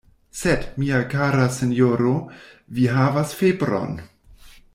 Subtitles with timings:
[0.37, 2.15] Sed, mia kara sinjoro,
[2.79, 3.95] vi havas febron!